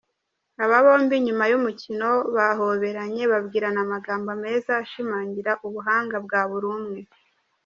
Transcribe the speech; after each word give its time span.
Aba 0.63 0.77
bombi 0.85 1.15
nyuma 1.25 1.43
y’umukino 1.51 2.09
bahoberanye, 2.35 3.23
babwirana 3.31 3.79
amagambo 3.85 4.31
meza 4.43 4.71
ashimangira 4.83 5.51
ubuhanga 5.67 6.15
bwa 6.25 6.41
buri 6.49 6.67
umwe. 6.77 7.01